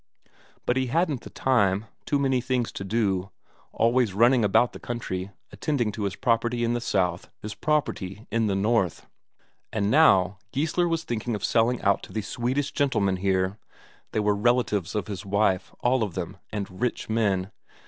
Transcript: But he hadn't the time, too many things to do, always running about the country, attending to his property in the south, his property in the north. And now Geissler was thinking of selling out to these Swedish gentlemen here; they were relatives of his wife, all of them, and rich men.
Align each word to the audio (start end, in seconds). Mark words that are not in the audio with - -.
But 0.65 0.77
he 0.77 0.87
hadn't 0.87 1.21
the 1.21 1.29
time, 1.29 1.85
too 2.07 2.17
many 2.17 2.41
things 2.41 2.71
to 2.71 2.83
do, 2.83 3.29
always 3.71 4.15
running 4.15 4.43
about 4.43 4.73
the 4.73 4.79
country, 4.79 5.29
attending 5.51 5.91
to 5.91 6.05
his 6.05 6.15
property 6.15 6.63
in 6.63 6.73
the 6.73 6.81
south, 6.81 7.29
his 7.43 7.53
property 7.53 8.25
in 8.31 8.47
the 8.47 8.55
north. 8.55 9.05
And 9.71 9.91
now 9.91 10.39
Geissler 10.51 10.87
was 10.89 11.03
thinking 11.03 11.35
of 11.35 11.43
selling 11.45 11.79
out 11.83 12.01
to 12.01 12.13
these 12.13 12.27
Swedish 12.27 12.71
gentlemen 12.71 13.17
here; 13.17 13.59
they 14.11 14.19
were 14.21 14.35
relatives 14.35 14.95
of 14.95 15.05
his 15.05 15.23
wife, 15.23 15.71
all 15.81 16.01
of 16.01 16.15
them, 16.15 16.37
and 16.51 16.81
rich 16.81 17.07
men. 17.07 17.51